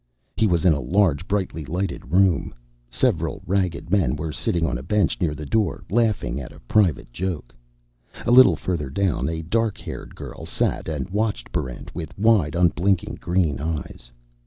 [0.35, 2.55] He was in a large, brightly lighted room.
[2.89, 7.13] Several ragged men were sitting on a bench near the door, laughing at a private
[7.13, 7.53] joke.
[8.25, 13.19] A little further down, a dark haired girl sat and watched Barrent with wide, unblinking
[13.21, 14.11] green eyes.